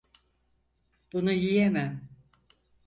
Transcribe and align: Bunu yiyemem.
Bunu 1.13 1.31
yiyemem. 1.31 2.09